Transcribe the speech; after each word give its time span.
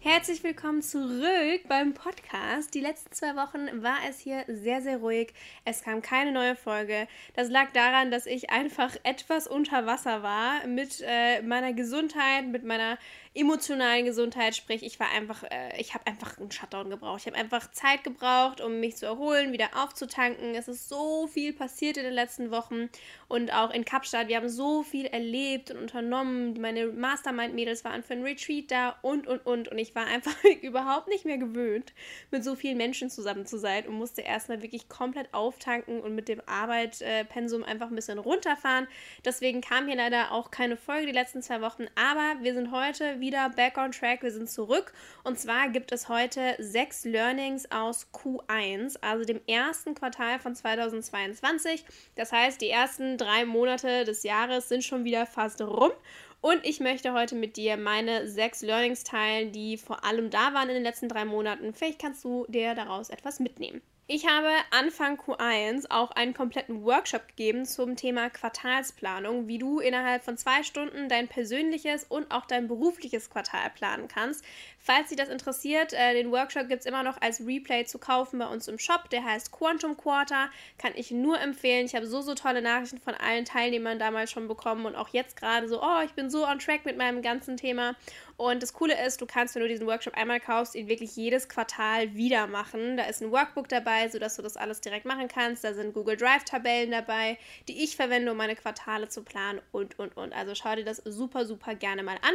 Herzlich 0.00 0.44
willkommen 0.44 0.80
zurück 0.80 1.62
beim 1.68 1.92
Podcast. 1.92 2.72
Die 2.72 2.80
letzten 2.80 3.10
zwei 3.10 3.34
Wochen 3.34 3.82
war 3.82 3.96
es 4.08 4.20
hier 4.20 4.44
sehr, 4.46 4.80
sehr 4.80 4.98
ruhig. 4.98 5.34
Es 5.64 5.82
kam 5.82 6.02
keine 6.02 6.30
neue 6.30 6.54
Folge. 6.54 7.08
Das 7.34 7.50
lag 7.50 7.72
daran, 7.72 8.12
dass 8.12 8.26
ich 8.26 8.50
einfach 8.50 8.94
etwas 9.02 9.48
unter 9.48 9.86
Wasser 9.86 10.22
war 10.22 10.64
mit 10.68 11.02
äh, 11.04 11.42
meiner 11.42 11.72
Gesundheit, 11.72 12.46
mit 12.46 12.62
meiner 12.62 12.96
emotionalen 13.38 14.04
Gesundheit, 14.04 14.56
sprich, 14.56 14.82
ich 14.82 14.98
war 14.98 15.10
einfach, 15.10 15.44
äh, 15.44 15.78
ich 15.78 15.94
habe 15.94 16.06
einfach 16.06 16.38
einen 16.38 16.50
Shutdown 16.50 16.90
gebraucht. 16.90 17.20
Ich 17.20 17.26
habe 17.26 17.36
einfach 17.36 17.70
Zeit 17.70 18.02
gebraucht, 18.02 18.60
um 18.60 18.80
mich 18.80 18.96
zu 18.96 19.06
erholen, 19.06 19.52
wieder 19.52 19.68
aufzutanken. 19.76 20.54
Es 20.54 20.68
ist 20.68 20.88
so 20.88 21.26
viel 21.26 21.52
passiert 21.52 21.96
in 21.96 22.04
den 22.04 22.12
letzten 22.12 22.50
Wochen 22.50 22.88
und 23.28 23.52
auch 23.52 23.70
in 23.70 23.84
Kapstadt. 23.84 24.28
Wir 24.28 24.36
haben 24.36 24.48
so 24.48 24.82
viel 24.82 25.06
erlebt 25.06 25.70
und 25.70 25.78
unternommen. 25.78 26.60
Meine 26.60 26.86
Mastermind-Mädels 26.86 27.84
waren 27.84 28.02
für 28.02 28.14
ein 28.14 28.22
Retreat 28.22 28.70
da 28.70 28.96
und, 29.02 29.26
und, 29.26 29.44
und. 29.46 29.68
Und 29.68 29.78
ich 29.78 29.87
war 29.94 30.06
einfach 30.06 30.34
überhaupt 30.62 31.08
nicht 31.08 31.24
mehr 31.24 31.38
gewöhnt, 31.38 31.92
mit 32.30 32.44
so 32.44 32.54
vielen 32.54 32.76
Menschen 32.76 33.10
zusammen 33.10 33.46
zu 33.46 33.58
sein 33.58 33.86
und 33.86 33.94
musste 33.94 34.22
erstmal 34.22 34.62
wirklich 34.62 34.88
komplett 34.88 35.32
auftanken 35.32 36.00
und 36.00 36.14
mit 36.14 36.28
dem 36.28 36.40
Arbeitspensum 36.46 37.64
einfach 37.64 37.88
ein 37.88 37.94
bisschen 37.94 38.18
runterfahren. 38.18 38.88
Deswegen 39.24 39.60
kam 39.60 39.86
hier 39.86 39.96
leider 39.96 40.32
auch 40.32 40.50
keine 40.50 40.76
Folge 40.76 41.06
die 41.06 41.12
letzten 41.12 41.42
zwei 41.42 41.60
Wochen. 41.60 41.86
Aber 41.94 42.42
wir 42.42 42.54
sind 42.54 42.70
heute 42.70 43.20
wieder 43.20 43.50
back 43.50 43.78
on 43.78 43.92
track. 43.92 44.22
Wir 44.22 44.30
sind 44.30 44.50
zurück. 44.50 44.92
Und 45.24 45.38
zwar 45.38 45.68
gibt 45.68 45.92
es 45.92 46.08
heute 46.08 46.56
sechs 46.58 47.04
Learnings 47.04 47.70
aus 47.70 48.08
Q1, 48.12 48.98
also 49.00 49.24
dem 49.24 49.40
ersten 49.46 49.94
Quartal 49.94 50.38
von 50.38 50.54
2022. 50.54 51.84
Das 52.14 52.32
heißt, 52.32 52.60
die 52.60 52.70
ersten 52.70 53.18
drei 53.18 53.44
Monate 53.44 54.04
des 54.04 54.22
Jahres 54.22 54.68
sind 54.68 54.84
schon 54.84 55.04
wieder 55.04 55.26
fast 55.26 55.60
rum. 55.60 55.92
Und 56.40 56.64
ich 56.64 56.78
möchte 56.78 57.12
heute 57.12 57.34
mit 57.34 57.56
dir 57.56 57.76
meine 57.76 58.28
sechs 58.28 58.62
Learnings 58.62 59.02
teilen, 59.02 59.50
die 59.52 59.76
vor 59.76 60.04
allem 60.04 60.30
da 60.30 60.54
waren 60.54 60.68
in 60.68 60.74
den 60.74 60.84
letzten 60.84 61.08
drei 61.08 61.24
Monaten. 61.24 61.74
Vielleicht 61.74 62.00
kannst 62.00 62.24
du 62.24 62.46
dir 62.48 62.74
daraus 62.74 63.10
etwas 63.10 63.40
mitnehmen. 63.40 63.82
Ich 64.10 64.26
habe 64.26 64.48
Anfang 64.70 65.18
Q1 65.18 65.90
auch 65.90 66.12
einen 66.12 66.32
kompletten 66.32 66.82
Workshop 66.82 67.28
gegeben 67.28 67.66
zum 67.66 67.94
Thema 67.94 68.30
Quartalsplanung, 68.30 69.48
wie 69.48 69.58
du 69.58 69.80
innerhalb 69.80 70.24
von 70.24 70.38
zwei 70.38 70.62
Stunden 70.62 71.10
dein 71.10 71.28
persönliches 71.28 72.04
und 72.04 72.30
auch 72.30 72.46
dein 72.46 72.68
berufliches 72.68 73.28
Quartal 73.28 73.68
planen 73.68 74.08
kannst. 74.08 74.42
Falls 74.78 75.08
dich 75.08 75.18
das 75.18 75.28
interessiert, 75.28 75.92
äh, 75.92 76.14
den 76.14 76.32
Workshop 76.32 76.68
gibt 76.68 76.80
es 76.80 76.86
immer 76.86 77.02
noch 77.02 77.20
als 77.20 77.44
Replay 77.46 77.84
zu 77.84 77.98
kaufen 77.98 78.38
bei 78.38 78.46
uns 78.46 78.66
im 78.66 78.78
Shop. 78.78 79.10
Der 79.10 79.22
heißt 79.22 79.52
Quantum 79.52 79.94
Quarter. 79.98 80.48
Kann 80.78 80.92
ich 80.94 81.10
nur 81.10 81.38
empfehlen. 81.38 81.84
Ich 81.84 81.94
habe 81.94 82.06
so, 82.06 82.22
so 82.22 82.34
tolle 82.34 82.62
Nachrichten 82.62 83.02
von 83.02 83.12
allen 83.12 83.44
Teilnehmern 83.44 83.98
damals 83.98 84.30
schon 84.30 84.48
bekommen 84.48 84.86
und 84.86 84.96
auch 84.96 85.10
jetzt 85.10 85.36
gerade 85.36 85.68
so, 85.68 85.82
oh, 85.82 86.00
ich 86.02 86.14
bin 86.14 86.30
so 86.30 86.46
on 86.46 86.58
track 86.58 86.86
mit 86.86 86.96
meinem 86.96 87.20
ganzen 87.20 87.58
Thema. 87.58 87.94
Und 88.38 88.62
das 88.62 88.72
Coole 88.72 88.94
ist, 89.04 89.20
du 89.20 89.26
kannst, 89.26 89.56
wenn 89.56 89.62
du 89.62 89.68
diesen 89.68 89.88
Workshop 89.88 90.14
einmal 90.14 90.38
kaufst, 90.38 90.76
ihn 90.76 90.86
wirklich 90.86 91.16
jedes 91.16 91.48
Quartal 91.48 92.14
wieder 92.14 92.46
machen. 92.46 92.96
Da 92.96 93.02
ist 93.02 93.20
ein 93.20 93.32
Workbook 93.32 93.68
dabei, 93.68 94.08
sodass 94.08 94.36
du 94.36 94.42
das 94.42 94.56
alles 94.56 94.80
direkt 94.80 95.06
machen 95.06 95.26
kannst. 95.26 95.64
Da 95.64 95.74
sind 95.74 95.92
Google 95.92 96.16
Drive-Tabellen 96.16 96.92
dabei, 96.92 97.36
die 97.66 97.82
ich 97.82 97.96
verwende, 97.96 98.30
um 98.30 98.36
meine 98.36 98.54
Quartale 98.54 99.08
zu 99.08 99.24
planen 99.24 99.60
und, 99.72 99.98
und, 99.98 100.16
und. 100.16 100.32
Also 100.32 100.54
schau 100.54 100.76
dir 100.76 100.84
das 100.84 100.98
super, 100.98 101.46
super 101.46 101.74
gerne 101.74 102.04
mal 102.04 102.18
an 102.22 102.34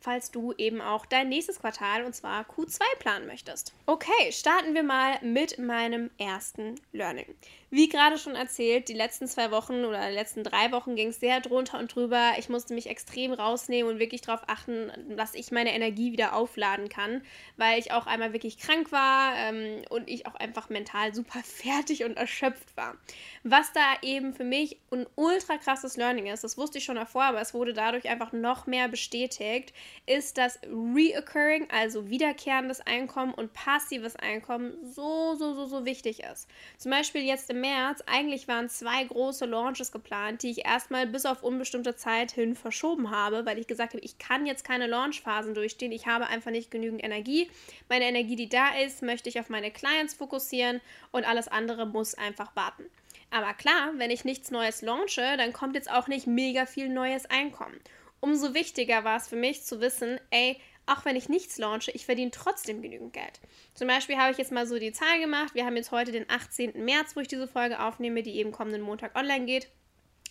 falls 0.00 0.30
du 0.30 0.52
eben 0.56 0.80
auch 0.80 1.06
dein 1.06 1.28
nächstes 1.28 1.60
Quartal 1.60 2.04
und 2.04 2.14
zwar 2.14 2.42
Q2 2.42 2.80
planen 2.98 3.26
möchtest. 3.26 3.72
Okay, 3.86 4.32
starten 4.32 4.74
wir 4.74 4.82
mal 4.82 5.18
mit 5.22 5.58
meinem 5.58 6.10
ersten 6.18 6.76
Learning. 6.92 7.26
Wie 7.70 7.88
gerade 7.88 8.16
schon 8.16 8.34
erzählt, 8.34 8.88
die 8.88 8.94
letzten 8.94 9.28
zwei 9.28 9.50
Wochen 9.50 9.84
oder 9.84 10.08
die 10.08 10.14
letzten 10.14 10.42
drei 10.42 10.72
Wochen 10.72 10.96
ging 10.96 11.08
es 11.08 11.20
sehr 11.20 11.40
drunter 11.40 11.78
und 11.78 11.94
drüber. 11.94 12.32
Ich 12.38 12.48
musste 12.48 12.72
mich 12.72 12.88
extrem 12.88 13.32
rausnehmen 13.32 13.92
und 13.92 13.98
wirklich 13.98 14.22
darauf 14.22 14.40
achten, 14.46 14.90
dass 15.16 15.34
ich 15.34 15.50
meine 15.50 15.74
Energie 15.74 16.12
wieder 16.12 16.34
aufladen 16.34 16.88
kann, 16.88 17.22
weil 17.58 17.78
ich 17.78 17.92
auch 17.92 18.06
einmal 18.06 18.32
wirklich 18.32 18.58
krank 18.58 18.90
war 18.90 19.34
ähm, 19.36 19.82
und 19.90 20.08
ich 20.08 20.26
auch 20.26 20.34
einfach 20.36 20.70
mental 20.70 21.14
super 21.14 21.40
fertig 21.44 22.04
und 22.04 22.16
erschöpft 22.16 22.74
war. 22.74 22.96
Was 23.42 23.70
da 23.74 23.80
eben 24.00 24.32
für 24.32 24.44
mich 24.44 24.78
ein 24.90 25.06
ultra 25.14 25.58
krasses 25.58 25.98
Learning 25.98 26.26
ist, 26.26 26.44
das 26.44 26.56
wusste 26.56 26.78
ich 26.78 26.84
schon 26.84 26.96
davor, 26.96 27.24
aber 27.24 27.40
es 27.42 27.52
wurde 27.52 27.74
dadurch 27.74 28.08
einfach 28.08 28.32
noch 28.32 28.66
mehr 28.66 28.88
bestätigt, 28.88 29.74
ist, 30.06 30.38
dass 30.38 30.58
Reoccurring, 30.64 31.68
also 31.70 32.08
wiederkehrendes 32.08 32.80
Einkommen 32.80 33.34
und 33.34 33.52
passives 33.52 34.16
Einkommen 34.16 34.72
so, 34.82 35.34
so, 35.34 35.54
so, 35.54 35.66
so 35.66 35.84
wichtig 35.84 36.20
ist. 36.20 36.48
Zum 36.78 36.90
Beispiel 36.90 37.22
jetzt 37.22 37.50
im 37.50 37.60
März, 37.60 38.02
eigentlich 38.06 38.48
waren 38.48 38.68
zwei 38.68 39.04
große 39.04 39.44
Launches 39.46 39.92
geplant, 39.92 40.42
die 40.42 40.50
ich 40.50 40.64
erstmal 40.64 41.06
bis 41.06 41.26
auf 41.26 41.42
unbestimmte 41.42 41.96
Zeit 41.96 42.32
hin 42.32 42.54
verschoben 42.54 43.10
habe, 43.10 43.44
weil 43.46 43.58
ich 43.58 43.66
gesagt 43.66 43.94
habe, 43.94 44.04
ich 44.04 44.18
kann 44.18 44.46
jetzt 44.46 44.64
keine 44.64 44.86
Launchphasen 44.86 45.54
durchstehen, 45.54 45.92
ich 45.92 46.06
habe 46.06 46.26
einfach 46.26 46.50
nicht 46.50 46.70
genügend 46.70 47.04
Energie. 47.04 47.50
Meine 47.88 48.06
Energie, 48.06 48.36
die 48.36 48.48
da 48.48 48.76
ist, 48.76 49.02
möchte 49.02 49.28
ich 49.28 49.38
auf 49.38 49.48
meine 49.48 49.70
Clients 49.70 50.14
fokussieren 50.14 50.80
und 51.12 51.28
alles 51.28 51.48
andere 51.48 51.86
muss 51.86 52.14
einfach 52.14 52.54
warten. 52.56 52.84
Aber 53.30 53.52
klar, 53.52 53.92
wenn 53.96 54.10
ich 54.10 54.24
nichts 54.24 54.50
Neues 54.50 54.80
launche, 54.82 55.36
dann 55.36 55.52
kommt 55.52 55.74
jetzt 55.74 55.90
auch 55.90 56.08
nicht 56.08 56.26
mega 56.26 56.64
viel 56.64 56.88
neues 56.88 57.26
Einkommen. 57.26 57.78
Umso 58.20 58.54
wichtiger 58.54 59.04
war 59.04 59.16
es 59.16 59.28
für 59.28 59.36
mich 59.36 59.64
zu 59.64 59.80
wissen, 59.80 60.20
ey, 60.30 60.60
auch 60.86 61.04
wenn 61.04 61.16
ich 61.16 61.28
nichts 61.28 61.58
launche, 61.58 61.90
ich 61.90 62.06
verdiene 62.06 62.30
trotzdem 62.30 62.80
genügend 62.80 63.12
Geld. 63.12 63.40
Zum 63.74 63.86
Beispiel 63.88 64.16
habe 64.16 64.32
ich 64.32 64.38
jetzt 64.38 64.52
mal 64.52 64.66
so 64.66 64.78
die 64.78 64.92
Zahl 64.92 65.20
gemacht. 65.20 65.54
Wir 65.54 65.66
haben 65.66 65.76
jetzt 65.76 65.92
heute 65.92 66.12
den 66.12 66.28
18. 66.28 66.84
März, 66.84 67.14
wo 67.14 67.20
ich 67.20 67.28
diese 67.28 67.46
Folge 67.46 67.80
aufnehme, 67.80 68.22
die 68.22 68.36
eben 68.36 68.52
kommenden 68.52 68.82
Montag 68.82 69.14
online 69.14 69.44
geht. 69.44 69.68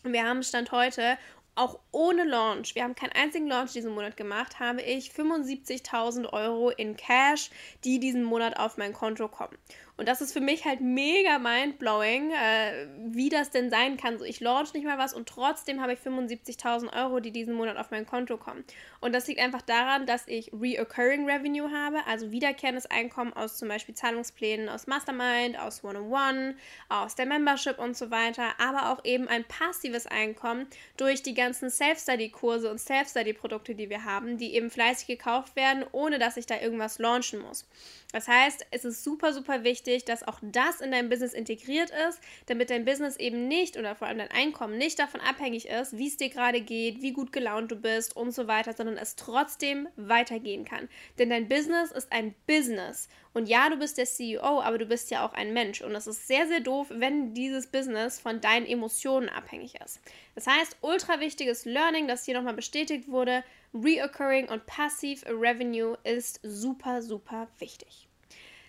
Und 0.04 0.14
wir 0.14 0.24
haben 0.24 0.44
Stand 0.44 0.72
heute 0.72 1.18
auch 1.58 1.80
ohne 1.92 2.24
Launch, 2.24 2.76
wir 2.76 2.84
haben 2.84 2.96
keinen 2.96 3.14
einzigen 3.14 3.48
Launch 3.48 3.74
diesen 3.74 3.94
Monat 3.94 4.16
gemacht, 4.16 4.60
habe 4.60 4.82
ich 4.82 5.10
75.000 5.10 6.32
Euro 6.32 6.70
in 6.70 6.96
Cash, 6.96 7.50
die 7.84 8.00
diesen 8.00 8.24
Monat 8.24 8.58
auf 8.58 8.78
mein 8.78 8.94
Konto 8.94 9.28
kommen. 9.28 9.58
Und 9.98 10.08
das 10.08 10.22
ist 10.22 10.32
für 10.32 10.42
mich 10.42 10.66
halt 10.66 10.80
mega 10.80 11.40
mindblowing, 11.40 12.32
äh, 12.32 12.88
wie 13.00 13.30
das 13.30 13.50
denn 13.50 13.72
sein 13.72 13.98
kann. 13.98 14.20
So, 14.20 14.26
ich 14.26 14.40
launch 14.40 14.74
nicht 14.74 14.86
mal 14.86 15.00
was 15.00 15.12
und 15.12 15.28
trotzdem 15.28 15.82
habe 15.82 15.94
ich 15.94 16.00
75.000 16.00 16.96
Euro, 16.96 17.20
die 17.20 17.32
diesen 17.32 17.56
Monat 17.56 17.78
auf 17.78 17.90
mein 17.90 18.06
Konto 18.06 18.38
kommen. 18.38 18.64
Und 19.00 19.14
das 19.14 19.26
liegt 19.26 19.40
einfach 19.40 19.64
daran, 19.64 20.06
dass 20.06 20.28
ich 20.28 20.52
Reoccurring 20.54 21.28
Revenue 21.28 21.72
habe, 21.72 21.98
also 22.06 22.30
wiederkehrendes 22.30 22.86
Einkommen 22.86 23.34
aus 23.34 23.58
zum 23.58 23.70
Beispiel 23.70 23.96
Zahlungsplänen 23.96 24.70
aus 24.70 24.86
Mastermind, 24.86 25.60
aus 25.60 25.84
One-on-One, 25.84 26.56
aus 26.90 27.16
der 27.16 27.26
Membership 27.26 27.80
und 27.80 27.98
so 27.98 28.12
weiter, 28.12 28.54
aber 28.60 28.92
auch 28.92 29.04
eben 29.04 29.28
ein 29.28 29.46
passives 29.46 30.06
Einkommen 30.06 30.68
durch 30.98 31.24
die 31.24 31.34
ganzen 31.34 31.72
Self-Study-Kurse 31.72 32.70
und 32.70 32.80
Self-Study-Produkte, 32.80 33.74
die 33.74 33.90
wir 33.90 34.06
haben, 34.06 34.38
die 34.38 34.54
eben 34.54 34.70
fleißig 34.70 35.08
gekauft 35.08 35.56
werden, 35.56 35.86
ohne 35.92 36.20
dass 36.20 36.38
ich 36.38 36.46
da 36.46 36.62
irgendwas 36.62 37.00
launchen 37.00 37.40
muss. 37.40 37.66
Das 38.12 38.28
heißt, 38.28 38.68
es 38.72 38.86
ist 38.86 39.04
super, 39.04 39.34
super 39.34 39.64
wichtig, 39.64 39.87
dass 39.88 40.28
auch 40.28 40.40
das 40.42 40.82
in 40.82 40.92
dein 40.92 41.10
Business 41.10 41.34
integriert 41.34 41.92
ist, 42.10 42.20
damit 42.46 42.70
dein 42.70 42.86
Business 42.86 43.18
eben 43.18 43.48
nicht 43.48 43.78
oder 43.78 43.96
vor 43.96 44.08
allem 44.08 44.18
dein 44.18 44.32
Einkommen 44.32 44.78
nicht 44.78 45.00
davon 45.00 45.22
abhängig 45.22 45.68
ist, 45.68 45.98
wie 45.98 46.08
es 46.08 46.18
dir 46.18 46.30
gerade 46.30 46.62
geht, 46.62 47.02
wie 47.02 47.14
gut 47.14 47.32
gelaunt 47.32 47.72
du 47.72 47.76
bist 47.76 48.16
und 48.16 48.32
so 48.32 48.48
weiter, 48.48 48.74
sondern 48.74 48.98
es 48.98 49.16
trotzdem 49.16 49.88
weitergehen 49.96 50.66
kann. 50.66 50.90
Denn 51.18 51.30
dein 51.30 51.48
Business 51.48 51.92
ist 51.92 52.12
ein 52.12 52.36
Business. 52.46 53.10
Und 53.34 53.48
ja, 53.48 53.70
du 53.70 53.78
bist 53.78 53.98
der 53.98 54.06
CEO, 54.06 54.62
aber 54.62 54.78
du 54.78 54.86
bist 54.86 55.12
ja 55.12 55.26
auch 55.26 55.34
ein 55.34 55.54
Mensch. 55.54 55.82
Und 55.82 55.94
es 55.96 56.08
ist 56.08 56.28
sehr, 56.28 56.48
sehr 56.48 56.60
doof, 56.60 56.88
wenn 56.90 57.34
dieses 57.34 57.68
Business 57.68 58.20
von 58.20 58.42
deinen 58.42 58.66
Emotionen 58.66 59.30
abhängig 59.30 59.76
ist. 59.84 60.00
Das 60.36 60.48
heißt, 60.48 60.78
ultra 60.82 61.20
wichtiges 61.20 61.66
Learning, 61.66 62.08
das 62.08 62.26
hier 62.26 62.34
nochmal 62.34 62.56
bestätigt 62.56 63.08
wurde, 63.08 63.44
Reoccurring 63.74 64.50
und 64.50 64.66
Passive 64.66 65.26
Revenue 65.28 65.98
ist 66.04 66.40
super, 66.42 67.02
super 67.02 67.48
wichtig. 67.60 68.07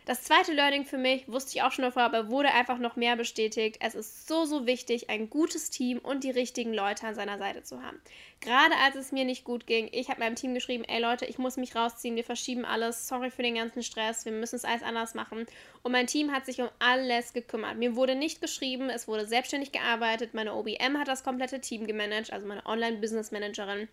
Das 0.09 0.23
zweite 0.23 0.55
Learning 0.55 0.87
für 0.87 0.97
mich, 0.97 1.29
wusste 1.29 1.55
ich 1.55 1.63
auch 1.63 1.71
schon 1.71 1.83
davor, 1.83 2.05
aber 2.05 2.31
wurde 2.31 2.49
einfach 2.55 2.79
noch 2.79 2.97
mehr 2.97 3.15
bestätigt. 3.15 3.77
Es 3.81 3.95
ist 3.95 4.27
so, 4.27 4.47
so 4.47 4.65
wichtig, 4.65 5.11
ein 5.11 5.29
gutes 5.29 5.69
Team 5.69 5.99
und 5.99 6.25
die 6.25 6.31
richtigen 6.31 6.73
Leute 6.73 7.07
an 7.07 7.15
seiner 7.15 7.37
Seite 7.37 7.63
zu 7.63 7.83
haben. 7.83 8.01
Gerade 8.41 8.75
als 8.83 8.97
es 8.97 9.13
mir 9.13 9.27
nicht 9.27 9.45
gut 9.45 9.67
ging, 9.67 9.91
ich 9.93 10.09
habe 10.09 10.21
meinem 10.21 10.35
Team 10.35 10.55
geschrieben, 10.55 10.85
ey 10.85 10.99
Leute, 10.99 11.27
ich 11.27 11.37
muss 11.37 11.59
mich 11.59 11.77
rausziehen, 11.77 12.17
wir 12.17 12.25
verschieben 12.25 12.65
alles, 12.65 13.07
sorry 13.07 13.31
für 13.31 13.43
den 13.43 13.57
ganzen 13.57 13.83
Stress, 13.83 14.25
wir 14.25 14.33
müssen 14.33 14.57
es 14.57 14.65
alles 14.65 14.83
anders 14.83 15.13
machen. 15.13 15.45
Und 15.83 15.93
mein 15.93 16.07
Team 16.07 16.33
hat 16.33 16.47
sich 16.47 16.63
um 16.63 16.71
alles 16.79 17.35
gekümmert. 17.35 17.77
Mir 17.77 17.95
wurde 17.95 18.15
nicht 18.15 18.41
geschrieben, 18.41 18.89
es 18.89 19.09
wurde 19.09 19.27
selbstständig 19.27 19.73
gearbeitet, 19.73 20.33
meine 20.33 20.55
OBM 20.55 20.97
hat 20.99 21.09
das 21.09 21.23
komplette 21.23 21.61
Team 21.61 21.87
gemanagt, 21.87 22.33
also 22.33 22.47
meine 22.47 22.65
Online-Business-Managerin. 22.65 23.89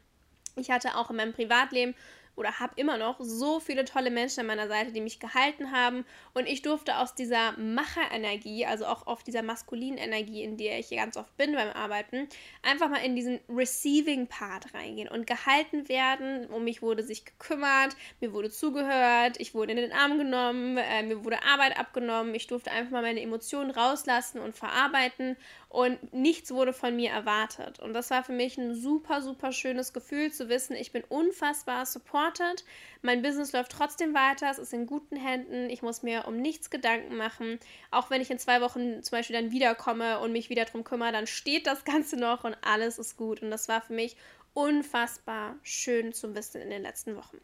Ich 0.56 0.72
hatte 0.72 0.96
auch 0.96 1.10
in 1.10 1.18
meinem 1.18 1.34
Privatleben 1.34 1.94
oder 2.36 2.60
habe 2.60 2.74
immer 2.76 2.98
noch 2.98 3.18
so 3.20 3.60
viele 3.60 3.86
tolle 3.86 4.12
Menschen 4.12 4.42
an 4.42 4.48
meiner 4.48 4.68
Seite, 4.68 4.92
die 4.92 5.02
mich 5.02 5.20
gehalten 5.20 5.72
haben. 5.72 6.06
Und 6.34 6.48
ich 6.48 6.62
durfte 6.62 6.98
aus 6.98 7.16
dieser 7.16 7.58
Macherenergie, 7.58 8.66
also 8.66 8.86
auch 8.86 9.08
auf 9.08 9.24
dieser 9.24 9.42
maskulinen 9.42 9.98
Energie, 9.98 10.44
in 10.44 10.58
der 10.58 10.80
ich 10.80 10.90
ganz 10.90 11.18
oft 11.18 11.36
bin 11.38 11.54
beim 11.54 11.70
Arbeiten, 11.70 12.28
einfach 12.62 12.90
mal 12.90 13.04
in 13.04 13.16
diesen 13.16 13.40
Receiving 13.50 14.28
Part 14.28 14.74
reingehen 14.74 15.08
und 15.08 15.28
gehalten 15.28 15.88
werden. 15.90 16.48
Um 16.48 16.64
mich 16.64 16.82
wurde 16.82 17.04
sich 17.04 17.26
gekümmert, 17.26 17.96
mir 18.20 18.34
wurde 18.34 18.50
zugehört, 18.50 19.38
ich 19.40 19.54
wurde 19.54 19.72
in 19.72 19.78
den 19.78 19.92
Arm 19.92 20.18
genommen, 20.18 20.78
äh, 20.78 21.04
mir 21.04 21.24
wurde 21.24 21.44
Arbeit 21.44 21.78
abgenommen, 21.78 22.36
ich 22.36 22.48
durfte 22.48 22.72
einfach 22.72 22.92
mal 22.92 23.02
meine 23.02 23.22
Emotionen 23.22 23.72
rauslassen 23.72 24.40
und 24.40 24.56
verarbeiten 24.56 25.38
und 25.76 26.14
nichts 26.14 26.52
wurde 26.52 26.72
von 26.72 26.96
mir 26.96 27.12
erwartet. 27.12 27.80
Und 27.80 27.94
das 27.94 28.10
war 28.10 28.24
für 28.24 28.32
mich 28.32 28.58
ein 28.58 28.76
super, 28.76 29.22
super 29.22 29.52
schönes 29.52 29.92
Gefühl 29.92 30.32
zu 30.32 30.48
wissen, 30.48 30.74
ich 30.74 30.94
bin 30.94 31.04
unfassbar 31.04 31.86
supported, 31.86 32.64
mein 33.02 33.22
Business 33.22 33.52
läuft 33.52 33.74
trotzdem 33.74 34.14
weiter, 34.14 34.50
es 34.50 34.58
ist 34.58 34.72
in 34.72 34.86
guten 34.88 35.18
Händen, 35.18 35.70
ich 35.70 35.82
muss 35.82 36.02
mir 36.02 36.28
um 36.28 36.38
nichts 36.38 36.70
Gedanken 36.70 37.18
machen. 37.18 37.60
Auch 37.92 38.10
wenn 38.10 38.22
ich 38.22 38.32
in 38.32 38.40
zwei 38.40 38.62
Wochen 38.62 39.04
zum 39.04 39.18
Beispiel 39.18 39.36
dann 39.36 39.52
wiederkomme 39.52 40.20
und 40.20 40.32
mich 40.32 40.50
wieder 40.50 40.64
darum 40.64 40.86
kümmere, 40.86 41.12
dann 41.12 41.28
steht 41.28 41.68
das 41.68 41.84
Ganze 41.84 42.16
noch 42.16 42.46
und 42.46 42.56
alles 42.62 42.98
ist 42.98 43.18
gut. 43.18 43.42
Und 43.42 43.52
das 43.52 43.68
war 43.68 43.82
für 43.82 43.94
mich 43.94 44.16
unfassbar 44.54 45.58
schön 45.62 46.14
zu 46.14 46.34
wissen 46.36 46.62
in 46.62 46.70
den 46.70 46.84
letzten 46.84 47.18
Wochen. 47.18 47.42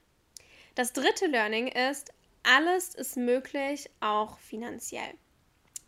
Das 0.75 0.93
dritte 0.93 1.25
Learning 1.27 1.67
ist, 1.67 2.13
alles 2.43 2.95
ist 2.95 3.17
möglich, 3.17 3.89
auch 3.99 4.37
finanziell. 4.39 5.15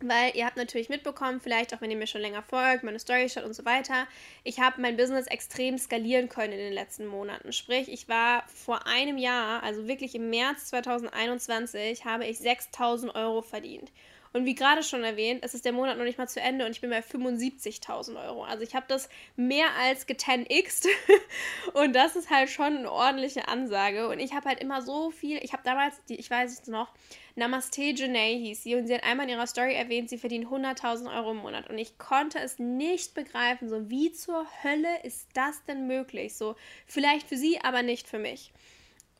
Weil 0.00 0.36
ihr 0.36 0.44
habt 0.44 0.56
natürlich 0.56 0.88
mitbekommen, 0.88 1.40
vielleicht 1.40 1.72
auch 1.72 1.80
wenn 1.80 1.90
ihr 1.90 1.96
mir 1.96 2.06
schon 2.06 2.20
länger 2.20 2.42
folgt, 2.42 2.82
meine 2.82 2.98
Story 2.98 3.28
schaut 3.28 3.44
und 3.44 3.54
so 3.54 3.64
weiter, 3.64 4.06
ich 4.42 4.60
habe 4.60 4.80
mein 4.80 4.96
Business 4.96 5.26
extrem 5.28 5.78
skalieren 5.78 6.28
können 6.28 6.52
in 6.52 6.58
den 6.58 6.72
letzten 6.72 7.06
Monaten. 7.06 7.52
Sprich, 7.52 7.88
ich 7.88 8.08
war 8.08 8.44
vor 8.48 8.86
einem 8.86 9.18
Jahr, 9.18 9.62
also 9.62 9.86
wirklich 9.86 10.14
im 10.14 10.30
März 10.30 10.66
2021, 10.66 12.04
habe 12.04 12.26
ich 12.26 12.38
6000 12.38 13.14
Euro 13.14 13.40
verdient. 13.40 13.92
Und 14.34 14.46
wie 14.46 14.56
gerade 14.56 14.82
schon 14.82 15.04
erwähnt, 15.04 15.44
es 15.44 15.54
ist 15.54 15.64
der 15.64 15.72
Monat 15.72 15.96
noch 15.96 16.02
nicht 16.02 16.18
mal 16.18 16.26
zu 16.26 16.40
Ende 16.40 16.66
und 16.66 16.72
ich 16.72 16.80
bin 16.80 16.90
bei 16.90 16.98
75.000 16.98 18.20
Euro. 18.26 18.42
Also 18.42 18.64
ich 18.64 18.74
habe 18.74 18.84
das 18.88 19.08
mehr 19.36 19.68
als 19.78 20.06
geten-xt 20.06 20.88
und 21.74 21.94
das 21.94 22.16
ist 22.16 22.30
halt 22.30 22.50
schon 22.50 22.78
eine 22.78 22.90
ordentliche 22.90 23.46
Ansage. 23.46 24.08
Und 24.08 24.18
ich 24.18 24.34
habe 24.34 24.48
halt 24.48 24.60
immer 24.60 24.82
so 24.82 25.12
viel, 25.12 25.38
ich 25.40 25.52
habe 25.52 25.62
damals, 25.64 26.04
die, 26.08 26.16
ich 26.16 26.28
weiß 26.28 26.52
es 26.52 26.66
noch, 26.66 26.88
Namaste 27.36 27.82
Janae 27.82 28.36
hieß 28.38 28.64
sie 28.64 28.74
und 28.74 28.88
sie 28.88 28.94
hat 28.94 29.04
einmal 29.04 29.26
in 29.26 29.36
ihrer 29.36 29.46
Story 29.46 29.74
erwähnt, 29.74 30.10
sie 30.10 30.18
verdient 30.18 30.46
100.000 30.46 31.16
Euro 31.16 31.30
im 31.30 31.36
Monat 31.36 31.70
und 31.70 31.78
ich 31.78 31.96
konnte 31.98 32.40
es 32.40 32.58
nicht 32.58 33.14
begreifen, 33.14 33.68
so 33.68 33.88
wie 33.88 34.10
zur 34.10 34.46
Hölle 34.64 35.00
ist 35.04 35.28
das 35.34 35.64
denn 35.64 35.86
möglich? 35.86 36.34
So 36.34 36.56
vielleicht 36.86 37.28
für 37.28 37.36
sie, 37.36 37.60
aber 37.60 37.84
nicht 37.84 38.08
für 38.08 38.18
mich. 38.18 38.52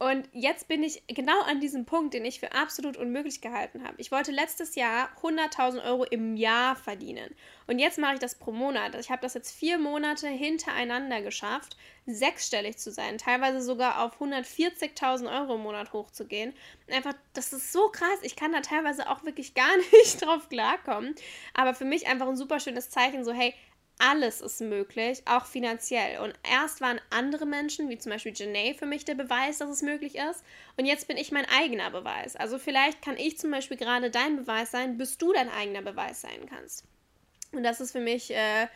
Und 0.01 0.29
jetzt 0.33 0.67
bin 0.67 0.83
ich 0.83 1.05
genau 1.07 1.41
an 1.43 1.61
diesem 1.61 1.85
Punkt, 1.85 2.15
den 2.15 2.25
ich 2.25 2.41
für 2.41 2.53
absolut 2.53 2.97
unmöglich 2.97 3.41
gehalten 3.41 3.85
habe. 3.85 3.95
Ich 3.99 4.11
wollte 4.11 4.33
letztes 4.33 4.75
Jahr 4.75 5.09
100.000 5.23 5.85
Euro 5.85 6.05
im 6.05 6.37
Jahr 6.37 6.75
verdienen. 6.75 7.33
Und 7.69 7.79
jetzt 7.79 7.99
mache 7.99 8.15
ich 8.15 8.19
das 8.19 8.35
pro 8.35 8.51
Monat. 8.51 8.97
Ich 8.97 9.11
habe 9.11 9.23
das 9.23 9.35
jetzt 9.35 9.57
vier 9.57 9.79
Monate 9.79 10.27
hintereinander 10.29 11.23
geschafft, 11.23 11.77
sechsstellig 12.07 12.77
zu 12.77 12.91
sein, 12.91 13.19
teilweise 13.19 13.63
sogar 13.63 14.05
auf 14.05 14.21
140.000 14.21 15.41
Euro 15.41 15.55
im 15.55 15.63
Monat 15.63 15.93
hochzugehen. 15.93 16.55
Einfach, 16.91 17.15
das 17.33 17.53
ist 17.53 17.73
so 17.73 17.89
krass. 17.89 18.19
Ich 18.23 18.35
kann 18.35 18.53
da 18.53 18.61
teilweise 18.61 19.09
auch 19.09 19.23
wirklich 19.25 19.55
gar 19.55 19.77
nicht 19.93 20.21
drauf 20.21 20.49
klarkommen. 20.49 21.15
Aber 21.55 21.73
für 21.73 21.85
mich 21.85 22.09
einfach 22.09 22.27
ein 22.27 22.37
super 22.37 22.59
schönes 22.59 22.91
Zeichen, 22.91 23.25
so 23.25 23.33
hey, 23.33 23.55
alles 23.99 24.41
ist 24.41 24.61
möglich, 24.61 25.23
auch 25.25 25.47
finanziell. 25.47 26.21
Und 26.21 26.35
erst 26.43 26.81
waren 26.81 27.01
andere 27.11 27.47
Menschen, 27.47 27.89
wie 27.89 27.99
zum 27.99 28.11
Beispiel 28.11 28.33
Janae, 28.35 28.75
für 28.75 28.87
mich 28.87 29.05
der 29.05 29.15
Beweis, 29.15 29.59
dass 29.59 29.71
es 29.71 29.83
möglich 29.83 30.17
ist. 30.17 30.45
Und 30.77 30.85
jetzt 30.85 31.07
bin 31.09 31.17
ich 31.17 31.33
mein 31.33 31.47
eigener 31.47 31.91
Beweis. 31.91 32.37
Also 32.37 32.59
vielleicht 32.59 33.03
kann 33.03 33.17
ich 33.17 33.39
zum 33.39 33.51
Beispiel 33.51 33.77
gerade 33.77 34.11
dein 34.11 34.37
Beweis 34.37 34.71
sein, 34.71 34.99
bis 34.99 35.19
du 35.19 35.33
dein 35.33 35.49
eigener 35.49 35.83
Beweis 35.83 36.21
sein 36.21 36.47
kannst. 36.49 36.85
Und 37.53 37.63
das 37.63 37.81
ist 37.81 37.93
für 37.93 38.01
mich 38.01 38.33
äh, 38.33 38.67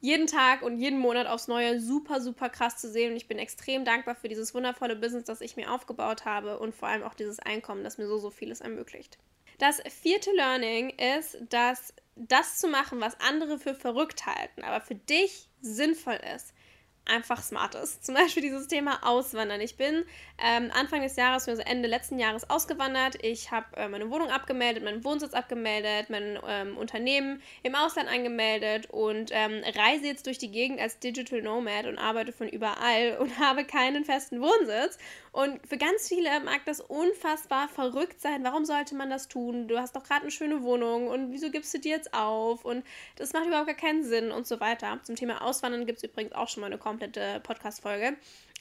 jeden 0.00 0.28
Tag 0.28 0.62
und 0.62 0.78
jeden 0.78 0.98
Monat 0.98 1.26
aufs 1.26 1.48
Neue 1.48 1.80
super, 1.80 2.20
super 2.20 2.48
krass 2.48 2.76
zu 2.76 2.88
sehen. 2.88 3.10
Und 3.10 3.16
ich 3.16 3.26
bin 3.26 3.38
extrem 3.38 3.84
dankbar 3.84 4.14
für 4.14 4.28
dieses 4.28 4.54
wundervolle 4.54 4.96
Business, 4.96 5.24
das 5.24 5.40
ich 5.40 5.56
mir 5.56 5.72
aufgebaut 5.72 6.24
habe 6.24 6.58
und 6.58 6.74
vor 6.74 6.88
allem 6.88 7.02
auch 7.02 7.14
dieses 7.14 7.40
Einkommen, 7.40 7.82
das 7.82 7.98
mir 7.98 8.06
so, 8.06 8.18
so 8.18 8.30
vieles 8.30 8.60
ermöglicht. 8.60 9.18
Das 9.58 9.80
vierte 10.02 10.30
Learning 10.30 10.90
ist, 10.90 11.38
dass 11.48 11.92
das 12.18 12.58
zu 12.58 12.68
machen, 12.68 13.00
was 13.00 13.20
andere 13.20 13.58
für 13.58 13.74
verrückt 13.74 14.26
halten, 14.26 14.62
aber 14.62 14.80
für 14.80 14.94
dich 14.94 15.48
sinnvoll 15.60 16.18
ist, 16.34 16.52
einfach 17.08 17.42
smart 17.42 17.74
ist. 17.74 18.04
Zum 18.04 18.14
Beispiel 18.14 18.42
dieses 18.42 18.68
Thema 18.68 19.00
Auswandern. 19.02 19.60
Ich 19.60 19.76
bin 19.76 20.04
ähm, 20.42 20.70
Anfang 20.74 21.02
des 21.02 21.16
Jahres, 21.16 21.48
also 21.48 21.62
Ende 21.62 21.88
letzten 21.88 22.18
Jahres 22.18 22.48
ausgewandert. 22.48 23.22
Ich 23.22 23.50
habe 23.50 23.76
äh, 23.76 23.88
meine 23.88 24.10
Wohnung 24.10 24.30
abgemeldet, 24.30 24.84
meinen 24.84 25.04
Wohnsitz 25.04 25.32
abgemeldet, 25.32 26.10
mein 26.10 26.38
ähm, 26.46 26.76
Unternehmen 26.76 27.42
im 27.62 27.74
Ausland 27.74 28.08
angemeldet 28.08 28.90
und 28.90 29.30
ähm, 29.32 29.62
reise 29.74 30.06
jetzt 30.06 30.26
durch 30.26 30.38
die 30.38 30.50
Gegend 30.50 30.80
als 30.80 30.98
Digital 30.98 31.42
Nomad 31.42 31.86
und 31.86 31.98
arbeite 31.98 32.32
von 32.32 32.48
überall 32.48 33.16
und 33.20 33.38
habe 33.38 33.64
keinen 33.64 34.04
festen 34.04 34.40
Wohnsitz. 34.40 34.98
Und 35.32 35.60
für 35.66 35.76
ganz 35.76 36.08
viele 36.08 36.40
mag 36.40 36.64
das 36.64 36.80
unfassbar 36.80 37.68
verrückt 37.68 38.20
sein. 38.20 38.42
Warum 38.44 38.64
sollte 38.64 38.94
man 38.94 39.10
das 39.10 39.28
tun? 39.28 39.68
Du 39.68 39.78
hast 39.78 39.94
doch 39.94 40.02
gerade 40.02 40.22
eine 40.22 40.30
schöne 40.30 40.62
Wohnung 40.62 41.08
und 41.08 41.32
wieso 41.32 41.50
gibst 41.50 41.72
du 41.74 41.78
die 41.78 41.90
jetzt 41.90 42.12
auf? 42.14 42.64
Und 42.64 42.84
das 43.16 43.32
macht 43.32 43.46
überhaupt 43.46 43.66
gar 43.66 43.76
keinen 43.76 44.04
Sinn 44.04 44.30
und 44.30 44.46
so 44.46 44.60
weiter. 44.60 44.98
Zum 45.02 45.16
Thema 45.16 45.42
Auswandern 45.42 45.86
gibt 45.86 45.98
es 45.98 46.04
übrigens 46.04 46.32
auch 46.32 46.48
schon 46.48 46.62
mal 46.62 46.66
eine 46.66 46.78
komplette 46.98 47.40
Podcast-Folge. 47.40 48.16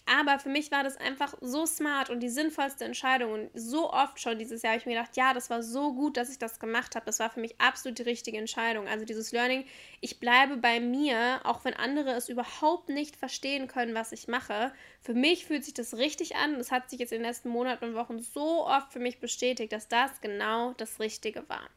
Aber 0.09 0.39
für 0.39 0.47
mich 0.47 0.71
war 0.71 0.85
das 0.85 0.95
einfach 0.95 1.33
so 1.41 1.65
smart 1.65 2.09
und 2.09 2.21
die 2.21 2.29
sinnvollste 2.29 2.85
Entscheidung. 2.85 3.33
Und 3.33 3.49
so 3.53 3.91
oft 3.91 4.21
schon 4.21 4.39
dieses 4.39 4.61
Jahr 4.61 4.71
habe 4.71 4.79
ich 4.79 4.85
mir 4.85 4.93
gedacht, 4.93 5.17
ja, 5.17 5.33
das 5.33 5.49
war 5.49 5.61
so 5.61 5.93
gut, 5.93 6.15
dass 6.15 6.29
ich 6.29 6.39
das 6.39 6.61
gemacht 6.61 6.95
habe. 6.95 7.05
Das 7.05 7.19
war 7.19 7.29
für 7.29 7.41
mich 7.41 7.59
absolut 7.59 7.99
die 7.99 8.03
richtige 8.03 8.37
Entscheidung. 8.37 8.87
Also 8.87 9.03
dieses 9.03 9.33
Learning, 9.33 9.65
ich 9.99 10.21
bleibe 10.21 10.55
bei 10.55 10.79
mir, 10.79 11.41
auch 11.43 11.65
wenn 11.65 11.73
andere 11.73 12.11
es 12.11 12.29
überhaupt 12.29 12.87
nicht 12.87 13.17
verstehen 13.17 13.67
können, 13.67 13.95
was 13.95 14.13
ich 14.13 14.29
mache. 14.29 14.71
Für 15.01 15.13
mich 15.13 15.45
fühlt 15.45 15.65
sich 15.65 15.73
das 15.73 15.97
richtig 15.97 16.37
an. 16.37 16.57
Das 16.57 16.71
hat 16.71 16.89
sich 16.89 16.99
jetzt 16.99 17.11
in 17.11 17.19
den 17.19 17.27
letzten 17.27 17.49
Monaten 17.49 17.83
und 17.83 17.95
Wochen 17.95 18.19
so 18.19 18.65
oft 18.65 18.93
für 18.93 18.99
mich 18.99 19.19
bestätigt, 19.19 19.73
dass 19.73 19.89
das 19.89 20.21
genau 20.21 20.71
das 20.73 21.01
Richtige 21.01 21.49
war. 21.49 21.67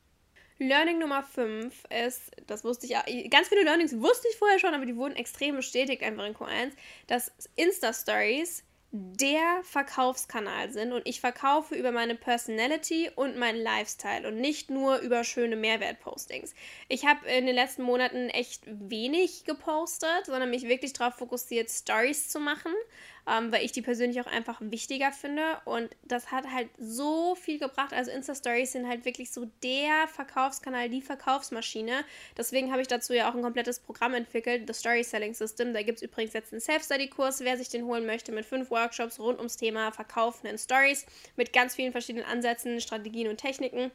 Learning 0.61 0.99
Nummer 0.99 1.23
5 1.23 1.85
ist, 2.07 2.33
das 2.47 2.65
wusste 2.65 2.85
ich, 2.85 2.93
ja, 2.93 3.03
ganz 3.31 3.49
viele 3.49 3.65
Learnings 3.65 3.99
wusste 3.99 4.29
ich 4.31 4.37
vorher 4.37 4.59
schon, 4.59 4.75
aber 4.75 4.85
die 4.85 4.97
wurden 4.97 5.17
extrem 5.17 5.57
bestätigt 5.57 6.03
einfach 6.03 6.27
in 6.27 6.35
Q1, 6.35 6.73
dass 7.07 7.33
Insta-Stories 7.57 8.63
der 8.93 9.63
Verkaufskanal 9.63 10.73
sind 10.73 10.93
und 10.93 11.07
ich 11.07 11.21
verkaufe 11.21 11.77
über 11.77 11.93
meine 11.93 12.17
Personality 12.17 13.09
und 13.15 13.39
meinen 13.39 13.63
Lifestyle 13.63 14.27
und 14.27 14.37
nicht 14.39 14.69
nur 14.69 14.99
über 14.99 15.23
schöne 15.23 15.55
Mehrwertpostings. 15.55 16.55
Ich 16.89 17.07
habe 17.07 17.27
in 17.29 17.47
den 17.47 17.55
letzten 17.55 17.83
Monaten 17.83 18.29
echt 18.31 18.63
wenig 18.67 19.45
gepostet, 19.45 20.27
sondern 20.27 20.51
mich 20.51 20.69
wirklich 20.69 20.93
darauf 20.93 21.15
fokussiert, 21.15 21.71
Stories 21.71 22.29
zu 22.29 22.41
machen 22.41 22.73
ähm, 23.29 23.53
weil 23.53 23.65
ich 23.65 23.73
die 23.73 23.83
persönlich 23.83 24.21
auch 24.21 24.27
einfach 24.27 24.61
wichtiger 24.61 25.13
finde. 25.13 25.43
Und 25.65 25.91
das 26.03 26.31
hat 26.31 26.51
halt 26.51 26.69
so 26.79 27.35
viel 27.35 27.59
gebracht. 27.59 27.93
Also 27.93 28.11
Insta-Stories 28.11 28.73
sind 28.73 28.89
halt 28.89 29.05
wirklich 29.05 29.33
so 29.33 29.51
der 29.63 30.09
Verkaufskanal, 30.09 30.89
die 30.89 31.03
Verkaufsmaschine. 31.03 32.05
Deswegen 32.37 32.71
habe 32.71 32.83
ich 32.83 32.89
dazu 32.89 33.13
ja 33.13 33.31
auch 33.31 33.35
ein 33.35 33.43
komplettes 33.43 33.81
Programm 33.81 34.15
entwickelt, 34.15 34.69
das 34.69 34.81
Story 34.81 35.05
Selling 35.05 35.35
System. 35.35 35.75
Da 35.75 35.83
gibt 35.83 35.99
es 35.99 36.03
übrigens 36.03 36.33
jetzt 36.33 36.53
einen 36.53 36.61
Self-Study-Kurs, 36.61 37.41
wer 37.41 37.57
sich 37.57 37.69
den 37.69 37.85
holen 37.85 38.07
möchte, 38.07 38.33
mit 38.33 38.45
fünf 38.45 38.71
Workshops 38.71 39.19
rund 39.19 39.39
ums 39.39 39.57
Thema 39.57 39.93
Verkaufen 39.93 40.47
in 40.47 40.59
Stories, 40.59 41.07
mit 41.37 41.53
ganz 41.53 41.75
vielen 41.75 41.93
verschiedenen 41.93 42.27
Ansätzen, 42.27 42.81
Strategien 42.81 43.29
und 43.29 43.39
Techniken. 43.39 43.91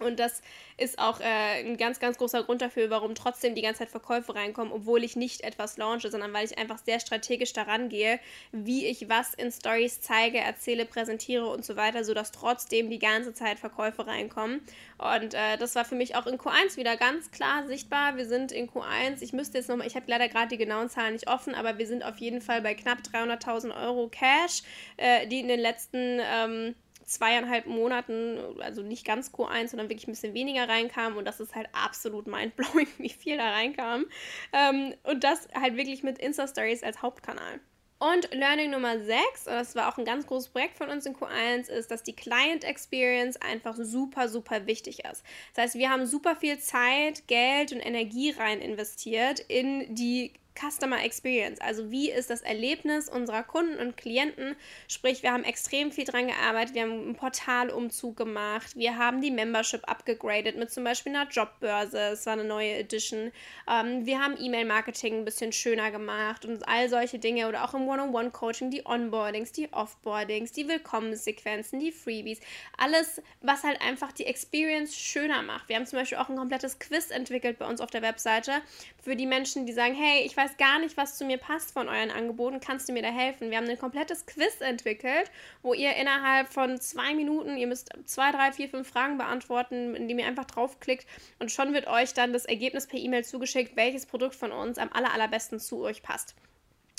Und 0.00 0.18
das 0.18 0.42
ist 0.76 0.98
auch 0.98 1.20
äh, 1.20 1.64
ein 1.64 1.76
ganz, 1.76 2.00
ganz 2.00 2.18
großer 2.18 2.42
Grund 2.42 2.60
dafür, 2.60 2.90
warum 2.90 3.14
trotzdem 3.14 3.54
die 3.54 3.62
ganze 3.62 3.80
Zeit 3.80 3.90
Verkäufe 3.90 4.34
reinkommen, 4.34 4.72
obwohl 4.72 5.04
ich 5.04 5.16
nicht 5.16 5.40
etwas 5.40 5.78
launche, 5.78 6.10
sondern 6.10 6.32
weil 6.32 6.44
ich 6.44 6.58
einfach 6.58 6.78
sehr 6.78 7.00
strategisch 7.00 7.52
daran 7.52 7.88
gehe, 7.88 8.20
wie 8.52 8.86
ich 8.86 9.08
was 9.08 9.32
in 9.34 9.50
Stories 9.50 10.00
zeige, 10.00 10.38
erzähle, 10.38 10.84
präsentiere 10.84 11.46
und 11.46 11.64
so 11.64 11.76
weiter, 11.76 12.04
sodass 12.04 12.30
trotzdem 12.30 12.90
die 12.90 12.98
ganze 12.98 13.32
Zeit 13.32 13.58
Verkäufe 13.58 14.06
reinkommen. 14.06 14.60
Und 14.98 15.34
äh, 15.34 15.56
das 15.58 15.74
war 15.74 15.84
für 15.84 15.94
mich 15.94 16.14
auch 16.14 16.26
in 16.26 16.38
Q1 16.38 16.76
wieder 16.76 16.96
ganz 16.96 17.30
klar 17.30 17.66
sichtbar. 17.66 18.16
Wir 18.16 18.26
sind 18.26 18.52
in 18.52 18.68
Q1, 18.68 19.22
ich 19.22 19.32
müsste 19.32 19.58
jetzt 19.58 19.68
nochmal, 19.68 19.86
ich 19.86 19.96
habe 19.96 20.06
leider 20.08 20.28
gerade 20.28 20.48
die 20.48 20.58
genauen 20.58 20.90
Zahlen 20.90 21.14
nicht 21.14 21.28
offen, 21.28 21.54
aber 21.54 21.78
wir 21.78 21.86
sind 21.86 22.04
auf 22.04 22.18
jeden 22.18 22.42
Fall 22.42 22.60
bei 22.60 22.74
knapp 22.74 22.98
300.000 22.98 23.74
Euro 23.82 24.08
Cash, 24.08 24.62
äh, 24.98 25.26
die 25.26 25.40
in 25.40 25.48
den 25.48 25.60
letzten. 25.60 26.20
Ähm, 26.20 26.74
zweieinhalb 27.06 27.66
Monaten, 27.66 28.38
also 28.60 28.82
nicht 28.82 29.06
ganz 29.06 29.30
Q1, 29.30 29.68
sondern 29.68 29.88
wirklich 29.88 30.08
ein 30.08 30.12
bisschen 30.12 30.34
weniger 30.34 30.68
reinkam. 30.68 31.16
Und 31.16 31.24
das 31.24 31.40
ist 31.40 31.54
halt 31.54 31.68
absolut 31.72 32.26
mindblowing, 32.26 32.88
wie 32.98 33.10
viel 33.10 33.36
da 33.36 33.50
reinkam. 33.50 34.06
Ähm, 34.52 34.94
und 35.04 35.24
das 35.24 35.48
halt 35.54 35.76
wirklich 35.76 36.02
mit 36.02 36.18
Insta-Stories 36.18 36.82
als 36.82 37.02
Hauptkanal. 37.02 37.60
Und 37.98 38.34
Learning 38.34 38.72
Nummer 38.72 39.00
6, 39.00 39.46
und 39.46 39.54
das 39.54 39.74
war 39.74 39.88
auch 39.88 39.96
ein 39.96 40.04
ganz 40.04 40.26
großes 40.26 40.50
Projekt 40.50 40.76
von 40.76 40.90
uns 40.90 41.06
in 41.06 41.16
Q1, 41.16 41.70
ist, 41.70 41.90
dass 41.90 42.02
die 42.02 42.14
Client 42.14 42.62
Experience 42.62 43.40
einfach 43.40 43.74
super, 43.74 44.28
super 44.28 44.66
wichtig 44.66 45.04
ist. 45.10 45.24
Das 45.54 45.64
heißt, 45.64 45.74
wir 45.76 45.88
haben 45.88 46.04
super 46.04 46.36
viel 46.36 46.58
Zeit, 46.58 47.26
Geld 47.26 47.72
und 47.72 47.80
Energie 47.80 48.32
rein 48.32 48.60
investiert 48.60 49.40
in 49.40 49.94
die 49.94 50.34
Customer 50.58 51.04
Experience. 51.04 51.60
Also 51.60 51.90
wie 51.90 52.10
ist 52.10 52.30
das 52.30 52.40
Erlebnis 52.40 53.08
unserer 53.08 53.42
Kunden 53.42 53.78
und 53.78 53.96
Klienten? 53.96 54.56
Sprich, 54.88 55.22
wir 55.22 55.32
haben 55.32 55.44
extrem 55.44 55.92
viel 55.92 56.04
dran 56.04 56.28
gearbeitet. 56.28 56.74
Wir 56.74 56.82
haben 56.82 56.92
einen 56.92 57.14
Portalumzug 57.14 58.16
gemacht. 58.16 58.76
Wir 58.76 58.96
haben 58.98 59.20
die 59.20 59.30
Membership 59.30 59.88
abgegradet 59.88 60.56
mit 60.56 60.70
zum 60.70 60.84
Beispiel 60.84 61.14
einer 61.14 61.28
Jobbörse. 61.28 61.98
Es 61.98 62.26
war 62.26 62.32
eine 62.32 62.44
neue 62.44 62.74
Edition. 62.74 63.32
Ähm, 63.70 64.06
wir 64.06 64.20
haben 64.20 64.36
E-Mail-Marketing 64.38 65.18
ein 65.18 65.24
bisschen 65.24 65.52
schöner 65.52 65.90
gemacht 65.90 66.44
und 66.44 66.66
all 66.68 66.88
solche 66.88 67.18
Dinge. 67.18 67.48
Oder 67.48 67.64
auch 67.64 67.74
im 67.74 67.86
One-on-One-Coaching 67.86 68.70
die 68.70 68.86
Onboardings, 68.86 69.52
die 69.52 69.72
Offboardings, 69.72 70.52
die 70.52 70.68
Willkommenssequenzen, 70.68 71.78
die 71.78 71.92
Freebies. 71.92 72.40
Alles, 72.78 73.22
was 73.42 73.62
halt 73.62 73.80
einfach 73.82 74.12
die 74.12 74.26
Experience 74.26 74.96
schöner 74.96 75.42
macht. 75.42 75.68
Wir 75.68 75.76
haben 75.76 75.86
zum 75.86 75.98
Beispiel 75.98 76.18
auch 76.18 76.28
ein 76.28 76.36
komplettes 76.36 76.78
Quiz 76.78 77.10
entwickelt 77.10 77.58
bei 77.58 77.66
uns 77.66 77.80
auf 77.80 77.90
der 77.90 78.02
Webseite 78.02 78.62
für 79.02 79.16
die 79.16 79.26
Menschen, 79.26 79.66
die 79.66 79.72
sagen, 79.72 79.94
hey, 79.94 80.24
ich 80.24 80.36
weiß 80.36 80.45
gar 80.56 80.78
nicht, 80.78 80.96
was 80.96 81.18
zu 81.18 81.24
mir 81.24 81.38
passt 81.38 81.72
von 81.72 81.88
euren 81.88 82.10
Angeboten, 82.10 82.60
kannst 82.60 82.88
du 82.88 82.92
mir 82.92 83.02
da 83.02 83.08
helfen? 83.08 83.50
Wir 83.50 83.58
haben 83.58 83.68
ein 83.68 83.78
komplettes 83.78 84.26
Quiz 84.26 84.60
entwickelt, 84.60 85.30
wo 85.62 85.74
ihr 85.74 85.94
innerhalb 85.96 86.48
von 86.48 86.80
zwei 86.80 87.14
Minuten, 87.14 87.56
ihr 87.56 87.66
müsst 87.66 87.90
zwei, 88.04 88.30
drei, 88.32 88.52
vier, 88.52 88.68
fünf 88.68 88.88
Fragen 88.88 89.18
beantworten, 89.18 89.94
indem 89.94 90.18
ihr 90.18 90.26
einfach 90.26 90.46
draufklickt 90.46 91.06
und 91.38 91.50
schon 91.50 91.74
wird 91.74 91.86
euch 91.86 92.14
dann 92.14 92.32
das 92.32 92.44
Ergebnis 92.44 92.86
per 92.86 92.98
E-Mail 92.98 93.24
zugeschickt, 93.24 93.76
welches 93.76 94.06
Produkt 94.06 94.34
von 94.34 94.52
uns 94.52 94.78
am 94.78 94.92
aller, 94.92 95.12
allerbesten 95.12 95.58
zu 95.58 95.82
euch 95.82 96.02
passt. 96.02 96.34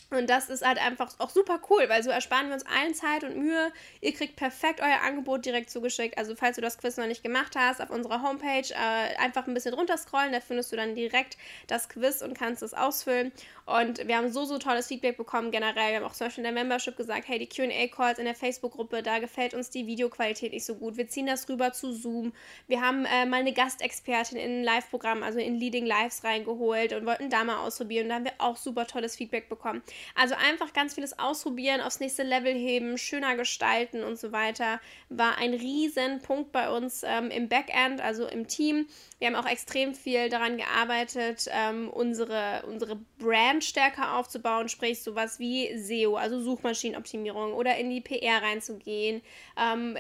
Und 0.10 0.30
das 0.30 0.50
ist 0.50 0.66
halt 0.66 0.82
einfach 0.82 1.14
auch 1.18 1.30
super 1.30 1.60
cool, 1.70 1.90
weil 1.90 2.02
so 2.02 2.10
ersparen 2.10 2.48
wir 2.48 2.54
uns 2.54 2.66
allen 2.66 2.94
Zeit 2.94 3.26
und 3.26 3.36
Mühe. 3.36 3.74
Ihr 4.00 4.14
kriegt 4.14 4.38
perfekt 4.38 4.80
euer 4.80 5.02
Angebot 5.06 5.46
direkt 5.46 5.70
zugeschickt. 5.70 6.18
Also 6.18 6.34
falls 6.34 6.56
du 6.56 6.62
das 6.62 6.78
Quiz 6.78 6.96
noch 6.96 7.08
nicht 7.08 7.24
gemacht 7.24 7.56
hast, 7.58 7.82
auf 7.82 7.90
unserer 7.90 8.22
Homepage 8.24 8.70
äh, 8.72 9.18
einfach 9.18 9.48
ein 9.48 9.54
bisschen 9.54 9.74
runterscrollen, 9.74 10.32
da 10.32 10.40
findest 10.40 10.72
du 10.72 10.78
dann 10.78 10.96
direkt 10.96 11.38
das 11.68 11.90
Quiz 11.90 12.22
und 12.22 12.38
kannst 12.38 12.64
es 12.64 12.74
ausfüllen. 12.74 13.34
Und 13.66 14.08
wir 14.08 14.16
haben 14.16 14.32
so, 14.32 14.46
so 14.46 14.60
tolles 14.60 14.88
Feedback 14.88 15.18
bekommen 15.18 15.52
generell. 15.52 15.90
Wir 15.90 15.98
haben 15.98 16.06
auch 16.06 16.14
zum 16.14 16.28
Beispiel 16.28 16.46
in 16.46 16.56
der 16.56 16.64
Membership 16.64 16.96
gesagt, 16.96 17.28
hey, 17.28 17.38
die 17.38 17.50
QA-Calls 17.50 18.18
in 18.18 18.24
der 18.24 18.36
Facebook-Gruppe, 18.36 19.04
da 19.04 19.20
gefällt 19.20 19.54
uns 19.54 19.70
die 19.70 19.88
Videoqualität 19.88 20.54
nicht 20.54 20.64
so 20.64 20.76
gut. 20.76 20.96
Wir 20.96 21.10
ziehen 21.10 21.26
das 21.26 21.50
rüber 21.50 21.74
zu 21.74 21.92
Zoom. 21.92 22.32
Wir 22.68 22.80
haben 22.82 23.04
äh, 23.04 23.26
mal 23.26 23.42
eine 23.42 23.52
Gastexpertin 23.52 24.38
in 24.38 24.60
ein 24.60 24.64
Live-Programm, 24.64 25.22
also 25.22 25.40
in 25.40 25.56
Leading 25.56 25.86
Lives 25.86 26.24
reingeholt 26.24 26.94
und 26.94 27.06
wollten 27.06 27.30
da 27.30 27.44
mal 27.44 27.58
ausprobieren. 27.58 28.06
Und 28.06 28.10
da 28.10 28.16
haben 28.16 28.26
wir 28.26 28.34
auch 28.38 28.56
super 28.56 28.88
tolles 28.88 29.18
Feedback 29.18 29.50
bekommen. 29.50 29.84
Also 30.16 30.36
einfach 30.36 30.74
ganz 30.74 30.96
vieles 30.96 31.18
ausprobieren, 31.20 31.82
aufs 31.82 32.00
nächste 32.00 32.24
Level 32.24 32.54
heben, 32.54 32.98
schöner 32.98 33.36
gestalten 33.36 34.04
und 34.04 34.20
so 34.20 34.32
weiter, 34.32 34.80
war 35.10 35.38
ein 35.38 35.54
riesen 35.54 36.22
Punkt 36.22 36.52
bei 36.52 36.70
uns 36.70 37.04
ähm, 37.04 37.30
im 37.30 37.50
Backend, 37.50 38.02
also 38.02 38.28
im 38.28 38.48
Team. 38.48 38.88
Wir 39.20 39.28
haben 39.28 39.36
auch 39.36 39.50
extrem 39.50 39.96
viel 39.96 40.30
daran 40.30 40.58
gearbeitet, 40.58 41.48
ähm, 41.52 41.90
unsere, 41.90 42.64
unsere 42.68 42.98
Brand 43.18 43.64
stärker 43.64 44.18
aufzubauen, 44.18 44.70
sprich 44.70 45.02
sowas 45.02 45.40
wie 45.40 45.78
SEO, 45.78 46.16
also 46.16 46.40
Suchmaschinenoptimierung 46.42 47.54
oder 47.54 47.78
in 47.78 47.90
die 47.90 48.02
PR 48.02 48.42
reinzugehen. 48.42 49.22
Ähm, 49.58 49.98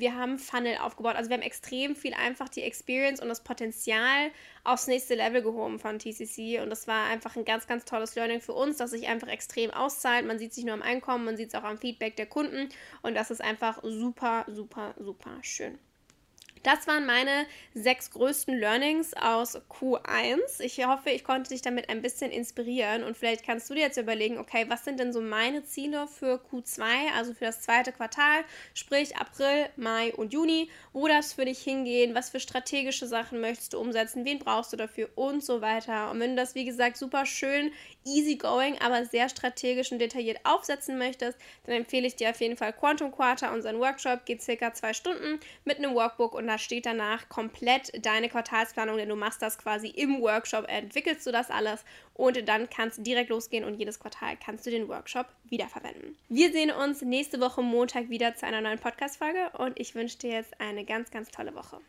wir 0.00 0.14
haben 0.14 0.38
Funnel 0.38 0.78
aufgebaut, 0.78 1.16
also 1.16 1.30
wir 1.30 1.36
haben 1.36 1.42
extrem 1.42 1.94
viel 1.94 2.14
einfach 2.14 2.48
die 2.48 2.62
Experience 2.62 3.20
und 3.20 3.28
das 3.28 3.42
Potenzial 3.42 4.30
aufs 4.66 4.86
nächste 4.86 5.14
Level 5.14 5.42
gehoben 5.42 5.78
von 5.78 5.98
TCC 5.98 6.60
und 6.62 6.70
das 6.70 6.86
war 6.86 7.06
einfach 7.06 7.36
ein 7.36 7.44
ganz, 7.44 7.66
ganz 7.66 7.84
tolles 7.84 8.14
Learning 8.14 8.40
für 8.40 8.52
uns, 8.52 8.76
das 8.76 8.90
sich 8.90 9.08
einfach 9.08 9.28
extrem 9.28 9.70
auszahlt. 9.70 10.26
Man 10.26 10.38
sieht 10.38 10.52
sich 10.54 10.64
nur 10.64 10.74
am 10.74 10.82
Einkommen, 10.82 11.24
man 11.24 11.36
sieht 11.36 11.48
es 11.48 11.54
auch 11.54 11.64
am 11.64 11.78
Feedback 11.78 12.16
der 12.16 12.26
Kunden 12.26 12.68
und 13.02 13.14
das 13.14 13.30
ist 13.30 13.42
einfach 13.42 13.80
super, 13.82 14.44
super, 14.48 14.94
super 14.98 15.38
schön. 15.42 15.78
Das 16.66 16.88
waren 16.88 17.06
meine 17.06 17.46
sechs 17.74 18.10
größten 18.10 18.58
Learnings 18.58 19.14
aus 19.14 19.56
Q1. 19.70 20.58
Ich 20.58 20.84
hoffe, 20.84 21.10
ich 21.10 21.22
konnte 21.22 21.50
dich 21.50 21.62
damit 21.62 21.88
ein 21.88 22.02
bisschen 22.02 22.32
inspirieren 22.32 23.04
und 23.04 23.16
vielleicht 23.16 23.46
kannst 23.46 23.70
du 23.70 23.74
dir 23.74 23.82
jetzt 23.82 23.98
überlegen, 23.98 24.36
okay, 24.36 24.64
was 24.66 24.84
sind 24.84 24.98
denn 24.98 25.12
so 25.12 25.20
meine 25.20 25.62
Ziele 25.62 26.08
für 26.08 26.40
Q2, 26.50 26.82
also 27.16 27.34
für 27.34 27.44
das 27.44 27.60
zweite 27.60 27.92
Quartal, 27.92 28.42
sprich 28.74 29.16
April, 29.16 29.68
Mai 29.76 30.12
und 30.14 30.32
Juni, 30.32 30.68
wo 30.92 31.06
das 31.06 31.34
für 31.34 31.44
dich 31.44 31.60
hingehen, 31.60 32.16
was 32.16 32.30
für 32.30 32.40
strategische 32.40 33.06
Sachen 33.06 33.40
möchtest 33.40 33.74
du 33.74 33.78
umsetzen, 33.78 34.24
wen 34.24 34.40
brauchst 34.40 34.72
du 34.72 34.76
dafür 34.76 35.08
und 35.14 35.44
so 35.44 35.60
weiter. 35.60 36.10
Und 36.10 36.18
wenn 36.18 36.30
du 36.30 36.42
das, 36.42 36.56
wie 36.56 36.64
gesagt, 36.64 36.96
super 36.96 37.26
schön, 37.26 37.70
easy 38.06 38.36
going, 38.36 38.78
aber 38.80 39.04
sehr 39.04 39.28
strategisch 39.28 39.92
und 39.92 39.98
detailliert 39.98 40.38
aufsetzen 40.44 40.96
möchtest, 40.96 41.38
dann 41.64 41.74
empfehle 41.74 42.06
ich 42.06 42.16
dir 42.16 42.30
auf 42.30 42.40
jeden 42.40 42.56
Fall 42.56 42.72
Quantum 42.72 43.12
Quarter, 43.12 43.52
unseren 43.52 43.78
Workshop, 43.78 44.24
geht 44.24 44.42
circa 44.42 44.72
zwei 44.72 44.94
Stunden 44.94 45.40
mit 45.64 45.78
einem 45.78 45.94
Workbook 45.94 46.34
und 46.34 46.46
da 46.46 46.58
steht 46.58 46.86
danach 46.86 47.28
komplett 47.28 47.92
deine 48.04 48.28
Quartalsplanung, 48.28 48.96
denn 48.96 49.08
du 49.08 49.16
machst 49.16 49.42
das 49.42 49.58
quasi 49.58 49.88
im 49.88 50.20
Workshop, 50.20 50.68
entwickelst 50.68 51.26
du 51.26 51.32
das 51.32 51.50
alles 51.50 51.84
und 52.14 52.48
dann 52.48 52.70
kannst 52.70 52.98
du 52.98 53.02
direkt 53.02 53.30
losgehen 53.30 53.64
und 53.64 53.74
jedes 53.74 54.00
Quartal 54.00 54.36
kannst 54.42 54.66
du 54.66 54.70
den 54.70 54.88
Workshop 54.88 55.26
wiederverwenden. 55.44 56.16
Wir 56.28 56.52
sehen 56.52 56.70
uns 56.70 57.02
nächste 57.02 57.40
Woche 57.40 57.62
Montag 57.62 58.08
wieder 58.08 58.34
zu 58.36 58.46
einer 58.46 58.60
neuen 58.60 58.78
Podcast-Folge 58.78 59.50
und 59.58 59.78
ich 59.78 59.94
wünsche 59.94 60.18
dir 60.18 60.30
jetzt 60.30 60.60
eine 60.60 60.84
ganz, 60.84 61.10
ganz 61.10 61.30
tolle 61.30 61.54
Woche. 61.54 61.80